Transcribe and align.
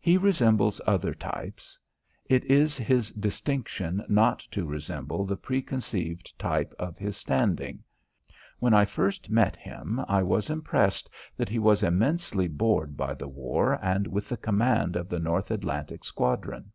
He 0.00 0.16
resembles 0.16 0.80
other 0.86 1.12
types; 1.12 1.78
it 2.24 2.42
is 2.46 2.78
his 2.78 3.10
distinction 3.12 4.02
not 4.08 4.38
to 4.52 4.64
resemble 4.64 5.26
the 5.26 5.36
preconceived 5.36 6.38
type 6.38 6.72
of 6.78 6.96
his 6.96 7.18
standing. 7.18 7.84
When 8.60 8.86
first 8.86 9.26
I 9.28 9.32
met 9.34 9.56
him 9.56 10.02
I 10.08 10.22
was 10.22 10.48
impressed 10.48 11.10
that 11.36 11.50
he 11.50 11.58
was 11.58 11.82
immensely 11.82 12.48
bored 12.48 12.96
by 12.96 13.12
the 13.12 13.28
war 13.28 13.78
and 13.82 14.06
with 14.06 14.30
the 14.30 14.38
command 14.38 14.96
of 14.96 15.10
the 15.10 15.18
North 15.18 15.50
Atlantic 15.50 16.02
Squadron. 16.02 16.72